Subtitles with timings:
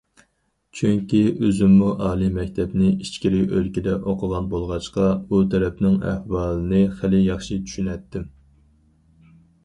[0.77, 1.17] چۈنكى،
[1.47, 8.25] ئۆزۈممۇ ئالىي مەكتەپنى ئىچكىرى ئۆلكىدە ئوقۇغان بولغاچقا، ئۇ تەرەپنىڭ ئەھۋالىنى خېلى ياخشى چۈشىنەتتىم.